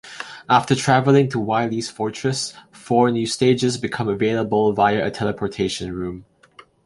[0.49, 6.25] After traveling to Wily's fortress, four new stages become available via a teleportation room.